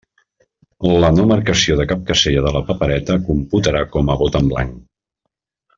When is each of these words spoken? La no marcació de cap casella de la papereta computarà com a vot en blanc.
La 1.03 1.11
no 1.17 1.25
marcació 1.31 1.75
de 1.81 1.85
cap 1.91 2.01
casella 2.09 2.43
de 2.47 2.53
la 2.57 2.63
papereta 2.71 3.21
computarà 3.29 3.87
com 3.97 4.11
a 4.15 4.17
vot 4.25 4.39
en 4.41 4.53
blanc. 4.55 4.73